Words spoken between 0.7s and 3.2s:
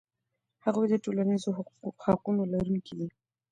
د ټولنیزو حقونو لرونکي دي.